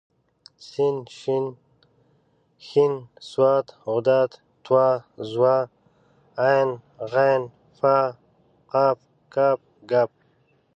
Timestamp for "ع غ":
6.51-7.79